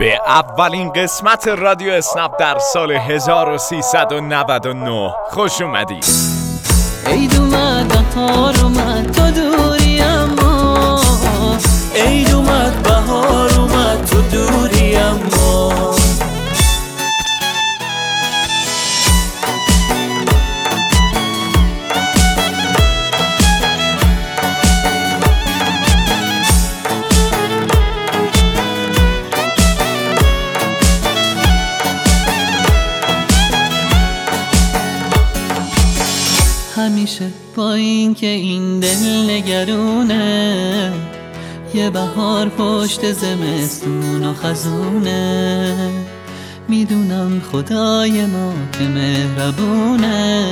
به 0.00 0.20
اولین 0.26 0.92
قسمت 0.92 1.48
رادیو 1.48 1.92
اسنپ 1.92 2.38
در 2.38 2.58
سال 2.58 2.92
1399 2.92 5.14
خوش 5.30 5.60
اومدید 5.60 6.04
عید 7.06 7.36
اومد 7.36 7.88
بهار 8.14 8.54
اومد 8.62 9.12
تو 9.12 9.30
دوری 9.30 10.00
اما. 10.00 11.00
عید 11.96 12.34
اومد 12.34 12.82
بهار 12.82 13.50
اومد 13.58 14.04
تو 14.04 14.22
دوری 14.22 14.69
یه 41.74 41.90
بهار 41.90 42.48
پشت 42.48 43.12
زمستون 43.12 44.24
و 44.24 44.34
خزونه. 44.34 45.76
می‌دونم 46.68 47.42
خدای 47.52 48.26
ما 48.26 48.52
که 48.72 48.84
مهربونه. 48.84 50.44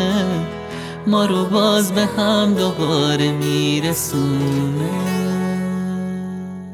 ما 1.07 1.27
رو 1.27 1.45
باز 1.45 1.93
به 1.93 2.07
هم 2.07 2.55
دوباره 2.55 3.33
میرسونه. 3.33 5.27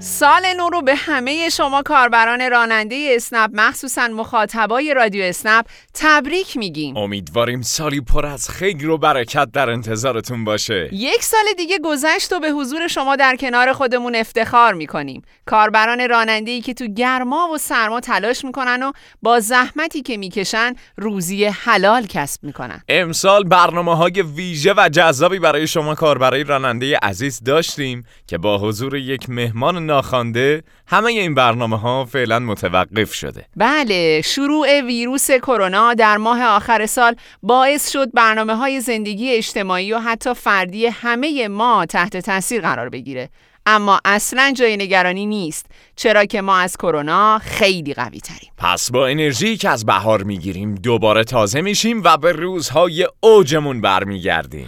سال 0.04 0.42
نو 0.56 0.68
رو 0.68 0.82
به 0.82 0.94
همه 0.94 1.48
شما 1.48 1.82
کاربران 1.82 2.50
راننده 2.50 3.12
اسنپ 3.16 3.50
مخصوصا 3.54 4.08
مخاطبای 4.08 4.94
رادیو 4.94 5.24
اسنپ 5.24 5.66
تبریک 5.94 6.56
میگیم. 6.56 6.96
امیدواریم 6.96 7.62
سالی 7.62 8.00
پر 8.00 8.27
از 8.27 8.50
خیر 8.50 8.91
و 8.91 8.98
برکت 8.98 9.48
در 9.52 9.70
انتظارتون 9.70 10.44
باشه. 10.44 10.88
یک 10.92 11.22
سال 11.22 11.44
دیگه 11.56 11.78
گذشت 11.84 12.33
و 12.33 12.41
به 12.41 12.50
حضور 12.50 12.88
شما 12.88 13.16
در 13.16 13.36
کنار 13.36 13.72
خودمون 13.72 14.14
افتخار 14.16 14.74
می‌کنیم. 14.74 15.22
کاربران 15.46 16.08
راننده 16.08 16.50
ای 16.50 16.61
که 16.61 16.74
تو 16.74 16.86
گرما 16.86 17.48
و 17.55 17.58
سرما 17.58 18.00
تلاش 18.00 18.44
می‌کنن 18.44 18.83
و 18.83 18.92
با 19.22 19.41
زحمتی 19.41 20.02
که 20.02 20.16
می‌کشن 20.16 20.74
روزی 20.96 21.44
حلال 21.44 22.06
کسب 22.06 22.44
می‌کنن. 22.44 22.83
امسال 22.89 23.44
برنامه 23.44 23.96
های 23.96 24.22
ویژه 24.22 24.74
و 24.77 24.89
جذابی 24.89 25.39
برای 25.39 25.66
شما 25.66 25.94
کاربرای 25.94 26.44
راننده 26.44 26.98
عزیز 27.02 27.41
داشتیم 27.44 28.05
که 28.27 28.39
با 28.39 28.58
حضور 28.58 28.96
یک 28.96 29.30
مهمان 29.30 29.94
ناخوانده 29.95 30.62
همه 30.87 31.06
این 31.06 31.34
برنامه 31.34 31.78
ها 31.78 32.05
فعلا 32.05 32.39
متوقف 32.39 33.14
شده. 33.14 33.47
بله 33.56 34.20
شروع 34.25 34.81
ویروس 34.81 35.31
کرونا 35.31 35.95
در 35.95 36.17
ماه 36.17 36.45
آخر 36.45 36.86
سال 36.86 37.17
باعث 37.42 37.91
شد 37.91 38.12
برنامه 38.12 38.55
های 38.55 38.81
زندگی 38.81 39.31
اجتماعی 39.31 39.92
و 39.92 39.98
حتی 39.98 40.34
فردی 40.34 40.86
همه 40.86 41.48
ما 41.48 41.86
تحت 41.86 42.17
تاثیر 42.17 42.61
قرار 42.61 42.89
بگیره. 42.89 43.28
اما 43.67 44.01
اصلا 44.05 44.53
جای 44.56 44.77
نگرانی 44.77 45.27
نیست 45.27 45.67
چرا 45.97 46.25
که 46.25 46.41
ما 46.41 46.56
از 46.56 46.77
کرونا 46.77 47.39
خیلی 47.39 47.95
قوی 47.95 48.20
تریم 48.20 48.51
پس 48.58 48.91
با 48.91 49.06
انرژی 49.06 49.56
که 49.56 49.69
از 49.69 49.86
بهار 49.86 50.23
می‌گیریم 50.23 50.75
دوباره 50.75 51.25
تازه 51.25 51.61
میشیم 51.61 52.03
و 52.05 52.17
به 52.17 52.33
روزهای 52.33 53.08
اوجمون 53.20 53.81
برمیگردیم. 53.81 54.67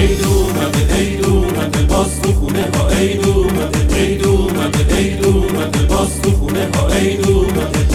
عید 0.00 0.24
اومده 0.24 0.94
عید 0.94 1.24
اومده 1.24 1.82
باز 1.88 2.20
تو 2.22 2.32
خونه 2.32 2.64
ها. 2.74 2.88
عید 2.90 3.26
اومده 3.28 3.94
عید 3.96 4.24
اومده 4.26 4.96
عید 4.96 5.24
اومده 5.26 5.82
باز 5.88 6.20
تو 6.22 6.30
خونه 6.30 6.68
ها. 6.74 6.88
عید 6.88 7.28
اومده 7.28 7.89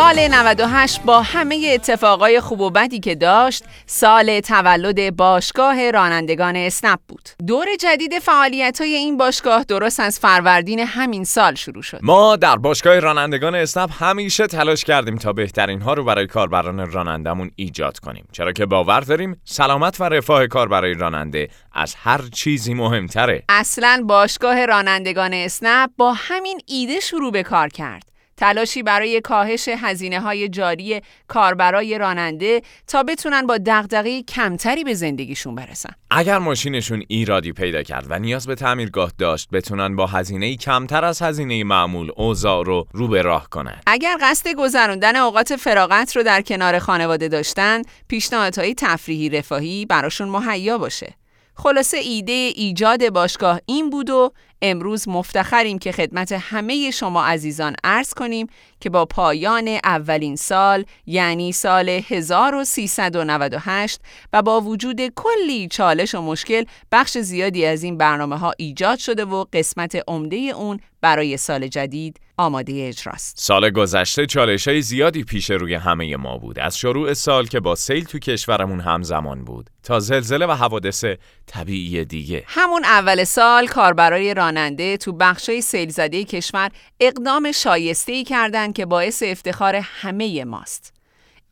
سال 0.00 0.28
98 0.28 1.02
با 1.02 1.22
همه 1.22 1.70
اتفاقای 1.74 2.40
خوب 2.40 2.60
و 2.60 2.70
بدی 2.70 3.00
که 3.00 3.14
داشت 3.14 3.64
سال 3.86 4.40
تولد 4.40 5.16
باشگاه 5.16 5.90
رانندگان 5.90 6.56
اسنپ 6.56 6.98
بود. 7.08 7.28
دور 7.46 7.66
جدید 7.80 8.18
فعالیت 8.18 8.80
های 8.80 8.94
این 8.94 9.16
باشگاه 9.16 9.64
درست 9.64 10.00
از 10.00 10.18
فروردین 10.18 10.78
همین 10.78 11.24
سال 11.24 11.54
شروع 11.54 11.82
شد. 11.82 11.98
ما 12.02 12.36
در 12.36 12.56
باشگاه 12.56 12.98
رانندگان 12.98 13.54
اسنپ 13.54 14.02
همیشه 14.02 14.46
تلاش 14.46 14.84
کردیم 14.84 15.16
تا 15.16 15.32
بهترین 15.32 15.80
ها 15.80 15.94
رو 15.94 16.04
برای 16.04 16.26
کاربران 16.26 16.92
رانندمون 16.92 17.50
ایجاد 17.56 17.98
کنیم. 17.98 18.28
چرا 18.32 18.52
که 18.52 18.66
باور 18.66 19.00
داریم 19.00 19.40
سلامت 19.44 20.00
و 20.00 20.04
رفاه 20.04 20.46
کاربرای 20.46 20.94
راننده 20.94 21.48
از 21.72 21.94
هر 21.94 22.20
چیزی 22.32 22.74
مهمتره. 22.74 23.42
اصلا 23.48 24.04
باشگاه 24.08 24.66
رانندگان 24.66 25.34
اسنپ 25.34 25.90
با 25.96 26.12
همین 26.12 26.60
ایده 26.66 27.00
شروع 27.00 27.32
به 27.32 27.42
کار 27.42 27.68
کرد. 27.68 28.09
تلاشی 28.40 28.82
برای 28.82 29.20
کاهش 29.20 29.68
هزینه 29.68 30.20
های 30.20 30.48
جاری 30.48 31.00
کاربرای 31.28 31.98
راننده 31.98 32.62
تا 32.86 33.02
بتونن 33.02 33.46
با 33.46 33.58
دغدغه 33.66 34.22
کمتری 34.22 34.84
به 34.84 34.94
زندگیشون 34.94 35.54
برسن. 35.54 35.90
اگر 36.10 36.38
ماشینشون 36.38 37.02
ایرادی 37.08 37.52
پیدا 37.52 37.82
کرد 37.82 38.06
و 38.08 38.18
نیاز 38.18 38.46
به 38.46 38.54
تعمیرگاه 38.54 39.12
داشت 39.18 39.48
بتونن 39.50 39.96
با 39.96 40.06
هزینه 40.06 40.56
کمتر 40.56 41.04
از 41.04 41.22
هزینه 41.22 41.64
معمول 41.64 42.10
اوضاع 42.16 42.64
رو 42.64 42.86
رو 42.92 43.08
به 43.08 43.22
راه 43.22 43.48
کنن 43.48 43.80
اگر 43.86 44.16
قصد 44.20 44.54
گذراندن 44.54 45.16
اوقات 45.16 45.56
فراغت 45.56 46.16
رو 46.16 46.22
در 46.22 46.42
کنار 46.42 46.78
خانواده 46.78 47.28
داشتن، 47.28 47.82
پیشنهادهای 48.08 48.74
تفریحی 48.74 49.28
رفاهی 49.28 49.86
براشون 49.86 50.28
مهیا 50.28 50.78
باشه. 50.78 51.14
خلاصه 51.54 51.96
ایده 51.96 52.32
ایجاد 52.32 53.10
باشگاه 53.10 53.60
این 53.66 53.90
بود 53.90 54.10
و 54.10 54.32
امروز 54.62 55.08
مفتخریم 55.08 55.78
که 55.78 55.92
خدمت 55.92 56.32
همه 56.32 56.90
شما 56.90 57.24
عزیزان 57.24 57.76
عرض 57.84 58.14
کنیم 58.14 58.46
که 58.80 58.90
با 58.90 59.04
پایان 59.04 59.78
اولین 59.84 60.36
سال 60.36 60.84
یعنی 61.06 61.52
سال 61.52 61.88
1398 61.88 64.00
و 64.32 64.42
با 64.42 64.60
وجود 64.60 65.00
کلی 65.16 65.68
چالش 65.68 66.14
و 66.14 66.22
مشکل 66.22 66.64
بخش 66.92 67.18
زیادی 67.18 67.66
از 67.66 67.82
این 67.82 67.98
برنامه 67.98 68.38
ها 68.38 68.52
ایجاد 68.58 68.98
شده 68.98 69.24
و 69.24 69.44
قسمت 69.52 70.02
عمده 70.08 70.36
اون 70.36 70.80
برای 71.00 71.36
سال 71.36 71.68
جدید 71.68 72.20
آماده 72.36 72.86
اجراست. 72.88 73.38
سال 73.38 73.70
گذشته 73.70 74.26
چالش 74.26 74.68
های 74.68 74.82
زیادی 74.82 75.24
پیش 75.24 75.50
روی 75.50 75.74
همه 75.74 76.16
ما 76.16 76.38
بود 76.38 76.58
از 76.58 76.78
شروع 76.78 77.14
سال 77.14 77.46
که 77.46 77.60
با 77.60 77.74
سیل 77.74 78.04
تو 78.04 78.18
کشورمون 78.18 78.80
همزمان 78.80 79.44
بود 79.44 79.70
تا 79.82 80.00
زلزله 80.00 80.46
و 80.46 80.50
حوادث 80.50 81.04
طبیعی 81.46 82.04
دیگه 82.04 82.44
همون 82.46 82.84
اول 82.84 83.24
سال 83.24 83.66
کاربرای 83.66 84.34
راننده 84.34 84.96
تو 84.96 85.12
بخشای 85.12 85.60
سیل 85.60 85.88
زده 85.88 86.24
کشور 86.24 86.70
اقدام 87.00 87.52
شایسته 87.52 88.12
ای 88.12 88.24
کردند 88.70 88.76
که 88.76 88.86
باعث 88.86 89.22
افتخار 89.26 89.76
همه 89.76 90.44
ماست. 90.44 90.92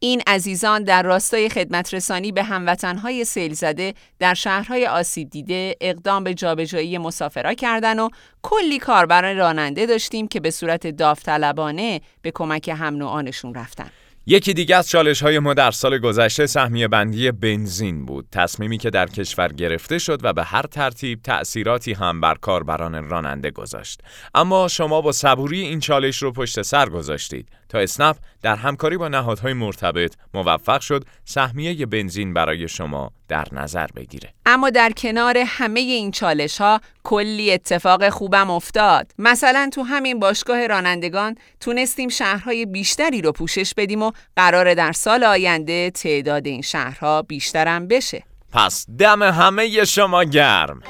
این 0.01 0.23
عزیزان 0.27 0.85
در 0.85 1.03
راستای 1.03 1.49
خدمت 1.49 1.95
رسانی 1.95 2.33
به 2.33 2.43
هموطنهای 2.43 3.25
سیل 3.25 3.55
زده 3.55 3.95
در 4.19 4.35
شهرهای 4.35 4.87
آسیب 4.87 5.31
دیده 5.31 5.77
اقدام 5.81 6.25
به 6.25 6.35
جابجایی 6.35 6.99
مسافرا 6.99 7.55
کردن 7.55 7.99
و 7.99 8.09
کلی 8.43 8.79
کاربر 8.79 9.35
راننده 9.35 9.87
داشتیم 9.87 10.29
که 10.29 10.41
به 10.41 10.51
صورت 10.51 10.87
داوطلبانه 10.87 12.01
به 12.23 12.31
کمک 12.31 12.69
هم 12.69 12.97
نوعانشون 12.97 13.55
رفتن. 13.55 13.91
یکی 14.31 14.55
دیگه 14.55 14.77
از 14.77 14.89
چالش 14.89 15.23
های 15.23 15.39
ما 15.39 15.55
در 15.55 15.71
سال 15.71 15.99
گذشته 15.99 16.47
سهمیه 16.47 16.89
بندی 16.89 17.31
بنزین 17.31 18.07
بود. 18.07 18.27
تصمیمی 18.33 18.79
که 18.79 18.91
در 18.91 19.07
کشور 19.07 19.49
گرفته 19.49 19.99
شد 19.99 20.21
و 20.23 20.33
به 20.33 20.45
هر 20.45 20.63
ترتیب 20.63 21.23
تأثیراتی 21.23 21.93
هم 21.93 22.21
بر 22.21 22.35
کاربران 22.35 23.09
راننده 23.09 23.51
گذاشت. 23.51 24.01
اما 24.35 24.69
شما 24.69 25.01
با 25.01 25.13
صبوری 25.13 25.61
این 25.61 25.81
چالش 25.81 26.23
رو 26.23 26.33
پشت 26.33 26.63
سر 26.63 26.89
گذاشتید. 26.89 27.49
تا 27.69 27.79
اسنپ 27.79 28.17
در 28.43 28.57
همکاری 28.57 28.97
با 28.97 29.09
نهادهای 29.09 29.53
مرتبط 29.53 30.15
موفق 30.35 30.81
شد 30.81 31.05
سهمیه 31.25 31.87
بنزین 31.87 32.35
برای 32.35 32.69
شما 32.69 33.13
در 33.29 33.47
نظر 33.53 33.87
بگیره. 33.97 34.33
اما 34.47 34.71
در 34.71 34.91
کنار 34.97 35.39
همه 35.47 35.81
این 35.81 36.11
چالش 36.11 36.61
ها 36.61 36.81
کلی 37.05 37.53
اتفاق 37.53 38.09
خوبم 38.09 38.51
افتاد. 38.51 39.13
مثلا 39.19 39.71
تو 39.73 39.83
همین 39.83 40.19
باشگاه 40.19 40.67
رانندگان 40.67 41.35
تونستیم 41.61 42.09
شهرهای 42.09 42.67
بیشتری 42.67 43.23
رو 43.23 43.33
پوشش 43.33 43.75
بدیم 43.77 44.03
و 44.03 44.13
قرار 44.37 44.75
در 44.75 44.93
سال 44.93 45.25
آینده 45.25 45.91
تعداد 45.91 46.47
این 46.47 46.63
شهرها 46.63 47.23
بیشترم 47.23 47.89
بشه. 47.89 48.23
پس 48.53 48.87
دم 48.99 49.23
همه 49.23 49.85
شما 49.85 50.25
گرم. 50.25 50.81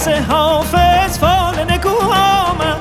از 0.00 0.08
حافظ 0.08 1.18
فال 1.18 1.72
نگو 1.72 2.12
آمد. 2.12 2.80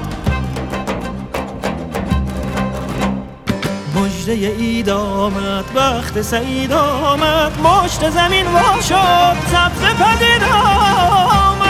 مجده 3.95 4.31
اید 4.31 4.89
آمد 4.89 5.65
وقت 5.75 6.21
سعید 6.21 6.73
آمد 6.73 7.51
مشت 7.61 8.09
زمین 8.09 8.47
وا 8.47 8.81
شد 8.81 9.37
سبز 9.51 9.81
پدید 9.81 10.43
آمد. 10.43 11.65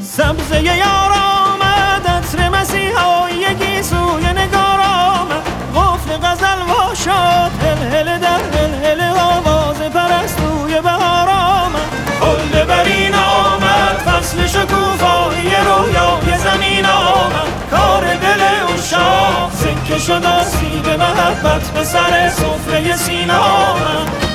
سبزه 0.00 0.62
یار 0.62 1.12
آمد 1.12 2.06
عطر 2.06 2.48
مسیحایی 2.48 3.54
گیسوی 3.54 4.32
نگار 4.32 4.80
آمد. 4.80 5.42
قفل 5.76 6.16
غزل 6.16 6.62
وا 6.68 6.94
شد. 6.94 7.37
شد 19.98 20.24
آسیب 20.24 20.88
محبت 20.88 21.70
به 21.70 21.84
سر 21.84 22.28
سفره 22.28 23.32
آمد 23.32 24.28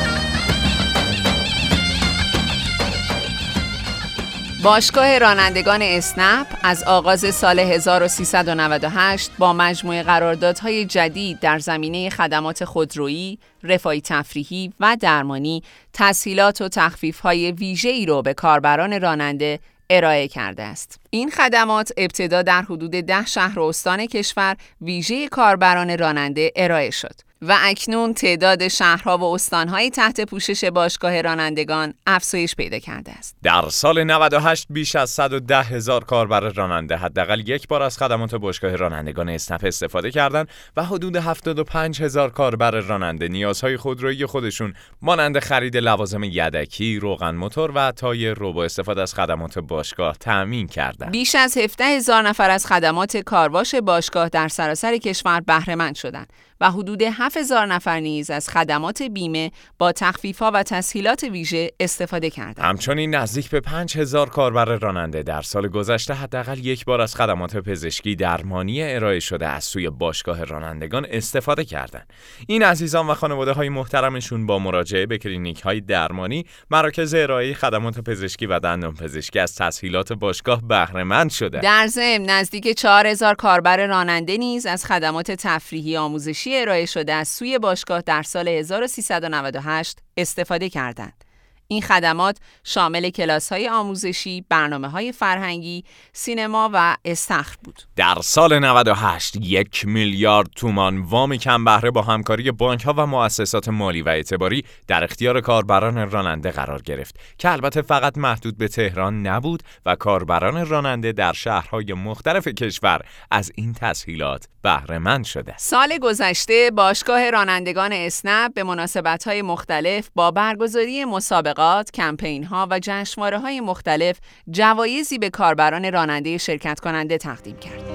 باشگاه 4.63 5.19
رانندگان 5.19 5.81
اسنپ 5.81 6.47
از 6.63 6.83
آغاز 6.83 7.35
سال 7.35 7.59
1398 7.59 9.31
با 9.37 9.53
مجموعه 9.53 10.03
قراردادهای 10.03 10.85
جدید 10.85 11.39
در 11.39 11.59
زمینه 11.59 12.09
خدمات 12.09 12.65
خودرویی، 12.65 13.39
رفاهی 13.63 14.01
تفریحی 14.01 14.73
و 14.79 14.97
درمانی 14.99 15.63
تسهیلات 15.93 16.61
و 16.61 16.69
تخفیف‌های 16.69 17.51
ویژه‌ای 17.51 18.05
را 18.05 18.21
به 18.21 18.33
کاربران 18.33 19.01
راننده 19.01 19.59
ارائه 19.89 20.27
کرده 20.27 20.63
است. 20.63 20.99
این 21.09 21.31
خدمات 21.31 21.91
ابتدا 21.97 22.41
در 22.41 22.61
حدود 22.61 22.91
ده 22.91 23.25
شهر 23.25 23.59
و 23.59 23.63
استان 23.63 24.05
کشور 24.05 24.57
ویژه 24.81 25.27
کاربران 25.27 25.97
راننده 25.97 26.51
ارائه 26.55 26.91
شد. 26.91 27.15
و 27.47 27.57
اکنون 27.61 28.13
تعداد 28.13 28.67
شهرها 28.67 29.17
و 29.17 29.23
استانهای 29.23 29.89
تحت 29.89 30.21
پوشش 30.21 30.65
باشگاه 30.65 31.21
رانندگان 31.21 31.93
افزایش 32.07 32.55
پیدا 32.55 32.79
کرده 32.79 33.11
است. 33.11 33.35
در 33.43 33.69
سال 33.69 34.03
98 34.03 34.67
بیش 34.69 34.95
از 34.95 35.09
110 35.09 35.61
هزار 35.61 36.03
کاربر 36.03 36.39
راننده 36.39 36.97
حداقل 36.97 37.49
یک 37.49 37.67
بار 37.67 37.81
از 37.81 37.97
خدمات 37.97 38.35
باشگاه 38.35 38.75
رانندگان 38.75 39.29
اسنپ 39.29 39.65
استفاده 39.65 40.11
کردند 40.11 40.47
و 40.77 40.83
حدود 40.83 41.15
75 41.15 42.01
هزار 42.01 42.29
کاربر 42.29 42.71
راننده 42.71 43.27
نیازهای 43.27 43.77
خودرویی 43.77 44.25
خودشون 44.25 44.73
مانند 45.01 45.39
خرید 45.39 45.77
لوازم 45.77 46.23
یدکی، 46.23 46.99
روغن 46.99 47.35
موتور 47.35 47.71
و 47.75 47.91
تایر 47.91 48.33
رو 48.33 48.53
با 48.53 48.63
استفاده 48.65 49.01
از 49.01 49.13
خدمات 49.13 49.59
باشگاه 49.59 50.17
تأمین 50.19 50.67
کردند. 50.67 51.11
بیش 51.11 51.35
از 51.35 51.57
17 51.57 51.85
هزار 51.85 52.27
نفر 52.27 52.49
از 52.49 52.67
خدمات 52.67 53.17
کارواش 53.17 53.75
باشگاه 53.75 54.29
در 54.29 54.47
سراسر 54.47 54.97
کشور 54.97 55.41
بهره 55.41 55.75
مند 55.75 55.95
شدند 55.95 56.33
و 56.61 56.71
حدود 56.71 57.01
7000 57.01 57.65
نفر 57.65 57.99
نیز 57.99 58.29
از 58.29 58.49
خدمات 58.49 59.01
بیمه 59.01 59.51
با 59.77 59.91
تخفیف‌ها 59.91 60.51
و 60.53 60.63
تسهیلات 60.63 61.23
ویژه 61.23 61.71
استفاده 61.79 62.29
کردند. 62.29 62.65
همچنین 62.65 63.15
نزدیک 63.15 63.49
به 63.49 63.59
5000 63.59 64.29
کاربر 64.29 64.65
راننده 64.65 65.23
در 65.23 65.41
سال 65.41 65.67
گذشته 65.67 66.13
حداقل 66.13 66.59
یک 66.59 66.85
بار 66.85 67.01
از 67.01 67.15
خدمات 67.15 67.57
پزشکی 67.57 68.15
درمانی 68.15 68.83
ارائه 68.83 69.19
شده 69.19 69.47
از 69.47 69.63
سوی 69.63 69.89
باشگاه 69.89 70.43
رانندگان 70.43 71.05
استفاده 71.09 71.65
کردند. 71.65 72.13
این 72.47 72.63
عزیزان 72.63 73.07
و 73.07 73.13
خانواده 73.13 73.51
های 73.51 73.69
محترمشون 73.69 74.45
با 74.45 74.59
مراجعه 74.59 75.05
به 75.05 75.17
کلینیک 75.17 75.61
های 75.61 75.81
درمانی، 75.81 76.45
مراکز 76.71 77.13
ارائه 77.13 77.53
خدمات 77.53 77.99
پزشکی 77.99 78.45
و 78.45 78.59
دندان 78.59 78.93
پزشکی 78.93 79.39
از 79.39 79.55
تسهیلات 79.55 80.13
باشگاه 80.13 80.67
بهره 80.67 81.03
مند 81.03 81.29
شده. 81.29 81.59
در 81.59 81.87
ضمن 81.87 82.25
نزدیک 82.29 82.77
4000 82.77 83.35
کاربر 83.35 83.87
راننده 83.87 84.37
نیز 84.37 84.65
از 84.65 84.85
خدمات 84.85 85.31
تفریحی 85.31 85.97
آموزشی 85.97 86.42
ارائه 86.51 86.85
شده 86.85 87.13
از 87.13 87.27
سوی 87.27 87.59
باشگاه 87.59 88.01
در 88.01 88.23
سال 88.23 88.47
1398 88.47 89.99
استفاده 90.17 90.69
کردند. 90.69 91.23
این 91.67 91.81
خدمات 91.81 92.37
شامل 92.63 93.09
کلاس 93.09 93.51
های 93.51 93.69
آموزشی، 93.69 94.45
برنامه 94.49 94.87
های 94.87 95.11
فرهنگی، 95.11 95.83
سینما 96.13 96.69
و 96.73 96.97
استخر 97.05 97.55
بود. 97.63 97.81
در 97.95 98.15
سال 98.21 98.59
98 98.59 99.35
یک 99.35 99.85
میلیارد 99.87 100.47
تومان 100.55 100.97
وام 101.01 101.37
کم 101.37 101.65
بهره 101.65 101.91
با 101.91 102.01
همکاری 102.01 102.51
بانک 102.51 102.83
ها 102.83 102.93
و 102.97 103.05
مؤسسات 103.05 103.69
مالی 103.69 104.01
و 104.01 104.09
اعتباری 104.09 104.65
در 104.87 105.03
اختیار 105.03 105.41
کاربران 105.41 106.11
راننده 106.11 106.51
قرار 106.51 106.81
گرفت 106.81 107.19
که 107.37 107.51
البته 107.51 107.81
فقط 107.81 108.17
محدود 108.17 108.57
به 108.57 108.67
تهران 108.67 109.27
نبود 109.27 109.63
و 109.85 109.95
کاربران 109.95 110.65
راننده 110.67 111.11
در 111.11 111.33
شهرهای 111.33 111.93
مختلف 111.93 112.47
کشور 112.47 113.01
از 113.31 113.51
این 113.55 113.73
تسهیلات 113.73 114.47
بهره 114.61 114.99
مند 114.99 115.25
شده. 115.25 115.53
سال 115.57 115.97
گذشته 115.97 116.71
باشگاه 116.75 117.29
رانندگان 117.29 117.93
اسنپ 117.93 118.53
به 118.53 118.63
مناسبت 118.63 119.27
های 119.27 119.41
مختلف 119.41 120.09
با 120.15 120.31
برگزاری 120.31 121.05
مسابقات، 121.05 121.62
کمپین 121.93 122.43
ها 122.43 122.67
و 122.71 122.79
جشنواره 122.83 123.39
های 123.39 123.61
مختلف 123.61 124.19
جوایزی 124.51 125.17
به 125.17 125.29
کاربران 125.29 125.91
راننده 125.91 126.37
شرکت 126.37 126.79
کننده 126.79 127.17
تقدیم 127.17 127.57
کرد. 127.57 127.92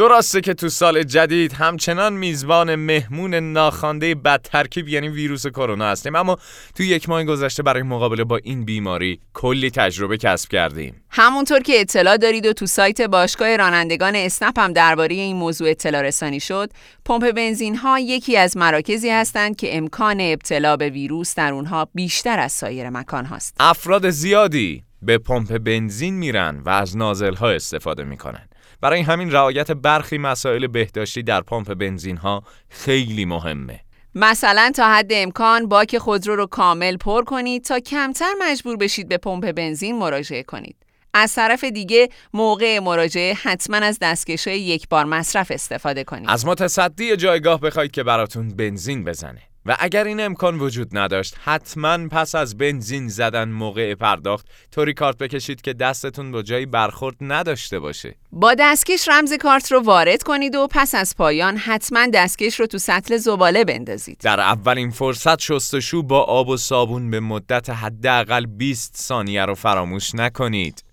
درسته 0.00 0.40
که 0.40 0.54
تو 0.54 0.68
سال 0.68 1.02
جدید 1.02 1.52
همچنان 1.52 2.12
میزبان 2.12 2.74
مهمون 2.74 3.34
ناخوانده 3.34 4.14
بد 4.14 4.40
ترکیب 4.42 4.88
یعنی 4.88 5.08
ویروس 5.08 5.46
کرونا 5.46 5.84
هستیم. 5.84 6.16
اما 6.16 6.38
تو 6.74 6.82
یک 6.82 7.08
ماه 7.08 7.24
گذشته 7.24 7.62
برای 7.62 7.82
مقابله 7.82 8.24
با 8.24 8.36
این 8.36 8.64
بیماری 8.64 9.20
کلی 9.34 9.70
تجربه 9.70 10.16
کسب 10.16 10.48
کردیم. 10.48 11.02
همونطور 11.10 11.60
که 11.60 11.80
اطلاع 11.80 12.16
دارید 12.16 12.46
و 12.46 12.52
تو 12.52 12.66
سایت 12.66 13.00
باشگاه 13.00 13.56
رانندگان 13.56 14.16
اسنپ 14.16 14.58
هم 14.58 14.72
درباره 14.72 15.14
این 15.14 15.36
موضوع 15.36 15.70
اطلاع 15.70 16.02
رسانی 16.02 16.40
شد 16.40 16.70
پمپ 17.04 17.32
بنزین 17.32 17.76
ها 17.76 17.98
یکی 17.98 18.36
از 18.36 18.56
مراکزی 18.56 19.10
هستند 19.10 19.56
که 19.56 19.76
امکان 19.76 20.20
ابتلا 20.20 20.76
به 20.76 20.90
ویروس 20.90 21.34
در 21.34 21.52
اونها 21.52 21.88
بیشتر 21.94 22.38
از 22.38 22.52
سایر 22.52 22.90
مکان 22.90 23.24
هاست. 23.24 23.56
افراد 23.60 24.10
زیادی 24.10 24.82
به 25.02 25.18
پمپ 25.18 25.58
بنزین 25.58 26.14
میرن 26.14 26.62
و 26.66 26.68
از 26.70 26.96
نازل 26.96 27.34
ها 27.34 27.50
استفاده 27.50 28.04
می‌کنن. 28.04 28.49
برای 28.80 29.00
همین 29.00 29.32
رعایت 29.32 29.70
برخی 29.70 30.18
مسائل 30.18 30.66
بهداشتی 30.66 31.22
در 31.22 31.40
پمپ 31.40 31.74
بنزین 31.74 32.16
ها 32.16 32.42
خیلی 32.68 33.24
مهمه 33.24 33.80
مثلا 34.14 34.72
تا 34.74 34.92
حد 34.92 35.08
امکان 35.10 35.68
باک 35.68 35.98
خودرو 35.98 36.36
رو 36.36 36.46
کامل 36.46 36.96
پر 36.96 37.24
کنید 37.24 37.64
تا 37.64 37.80
کمتر 37.80 38.32
مجبور 38.40 38.76
بشید 38.76 39.08
به 39.08 39.18
پمپ 39.18 39.52
بنزین 39.52 39.98
مراجعه 39.98 40.42
کنید. 40.42 40.76
از 41.14 41.34
طرف 41.34 41.64
دیگه 41.64 42.08
موقع 42.34 42.78
مراجعه 42.78 43.34
حتما 43.34 43.76
از 43.76 43.98
دستکش 44.02 44.46
یک 44.46 44.88
بار 44.88 45.04
مصرف 45.04 45.50
استفاده 45.50 46.04
کنید. 46.04 46.30
از 46.30 46.46
متصدی 46.46 47.16
جایگاه 47.16 47.60
بخواید 47.60 47.90
که 47.90 48.02
براتون 48.02 48.48
بنزین 48.48 49.04
بزنه. 49.04 49.49
و 49.66 49.76
اگر 49.78 50.04
این 50.04 50.20
امکان 50.20 50.58
وجود 50.58 50.98
نداشت 50.98 51.36
حتما 51.44 52.08
پس 52.08 52.34
از 52.34 52.58
بنزین 52.58 53.08
زدن 53.08 53.48
موقع 53.48 53.94
پرداخت 53.94 54.46
طوری 54.72 54.94
کارت 54.94 55.18
بکشید 55.18 55.60
که 55.60 55.72
دستتون 55.72 56.32
با 56.32 56.42
جایی 56.42 56.66
برخورد 56.66 57.16
نداشته 57.20 57.78
باشه. 57.78 58.14
با 58.32 58.54
دستکش 58.54 59.08
رمز 59.08 59.32
کارت 59.32 59.72
رو 59.72 59.80
وارد 59.80 60.22
کنید 60.22 60.54
و 60.54 60.68
پس 60.70 60.94
از 60.94 61.16
پایان 61.16 61.56
حتما 61.56 62.06
دستکش 62.06 62.60
رو 62.60 62.66
تو 62.66 62.78
سطل 62.78 63.16
زباله 63.16 63.64
بندازید. 63.64 64.18
در 64.22 64.40
اولین 64.40 64.90
فرصت 64.90 65.40
شستشو 65.40 66.02
با 66.02 66.22
آب 66.22 66.48
و 66.48 66.56
صابون 66.56 67.10
به 67.10 67.20
مدت 67.20 67.70
حداقل 67.70 68.46
20 68.46 68.96
ثانیه 68.96 69.44
رو 69.44 69.54
فراموش 69.54 70.14
نکنید. 70.14 70.89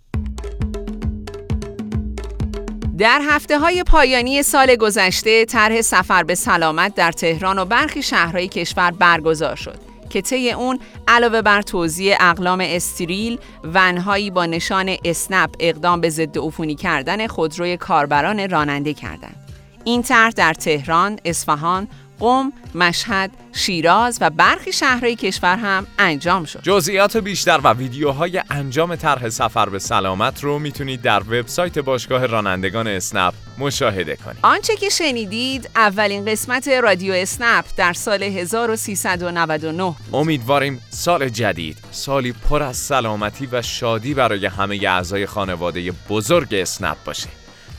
در 2.97 3.21
هفته 3.29 3.59
های 3.59 3.83
پایانی 3.83 4.43
سال 4.43 4.75
گذشته 4.75 5.45
طرح 5.45 5.81
سفر 5.81 6.23
به 6.23 6.35
سلامت 6.35 6.95
در 6.95 7.11
تهران 7.11 7.59
و 7.59 7.65
برخی 7.65 8.01
شهرهای 8.01 8.47
کشور 8.47 8.91
برگزار 8.91 9.55
شد 9.55 9.79
که 10.09 10.21
طی 10.21 10.51
اون 10.51 10.79
علاوه 11.07 11.41
بر 11.41 11.61
توزیع 11.61 12.15
اقلام 12.19 12.59
استریل 12.63 13.39
ونهایی 13.63 14.31
با 14.31 14.45
نشان 14.45 14.95
اسنپ 15.05 15.55
اقدام 15.59 16.01
به 16.01 16.09
ضد 16.09 16.37
عفونی 16.37 16.75
کردن 16.75 17.27
خودروی 17.27 17.77
کاربران 17.77 18.49
راننده 18.49 18.93
کردند. 18.93 19.35
این 19.83 20.03
طرح 20.03 20.29
در 20.29 20.53
تهران، 20.53 21.19
اصفهان، 21.25 21.87
قم، 22.19 22.53
مشهد، 22.75 23.31
شیراز 23.53 24.17
و 24.21 24.29
برخی 24.29 24.73
شهرهای 24.73 25.15
کشور 25.15 25.55
هم 25.55 25.87
انجام 25.99 26.45
شد. 26.45 26.59
جزئیات 26.63 27.17
بیشتر 27.17 27.59
و 27.63 27.73
ویدیوهای 27.73 28.41
انجام 28.49 28.95
طرح 28.95 29.29
سفر 29.29 29.69
به 29.69 29.79
سلامت 29.79 30.43
رو 30.43 30.59
می‌تونید 30.59 31.01
در 31.01 31.19
وبسایت 31.19 31.79
باشگاه 31.79 32.25
رانندگان 32.25 32.87
اسنپ 32.87 33.33
مشاهده 33.57 34.15
کنید. 34.15 34.37
آنچه 34.41 34.75
که 34.75 34.89
شنیدید 34.89 35.69
اولین 35.75 36.25
قسمت 36.25 36.67
رادیو 36.67 37.13
اسنپ 37.13 37.65
در 37.77 37.93
سال 37.93 38.23
1399 38.23 39.95
امیدواریم 40.13 40.81
سال 40.89 41.29
جدید 41.29 41.77
سالی 41.91 42.31
پر 42.49 42.63
از 42.63 42.77
سلامتی 42.77 43.45
و 43.51 43.61
شادی 43.61 44.13
برای 44.13 44.45
همه 44.45 44.79
اعضای 44.87 45.25
خانواده 45.25 45.91
بزرگ 46.09 46.47
اسنپ 46.51 46.97
باشه 47.05 47.29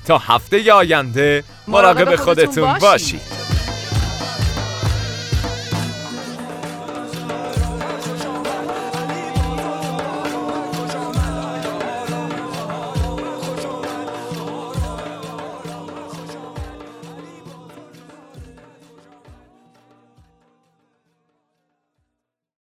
تا 0.07 0.19
هفته 0.19 0.73
آینده 0.73 1.45
مراقب 1.69 2.17
خودتون. 2.17 2.79
باشید 2.79 3.38